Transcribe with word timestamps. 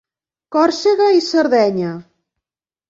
Còrsega 0.55 1.11
i 1.19 1.23
Sardenya. 1.29 1.95